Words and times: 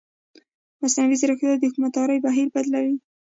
مصنوعي 0.81 1.15
ځیرکتیا 1.21 1.53
د 1.59 1.63
حکومتدارۍ 1.69 2.17
بهیر 2.25 2.47
بدلوي. 2.55 2.95